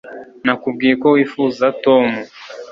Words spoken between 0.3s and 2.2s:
nakubwiye ko wifuza tom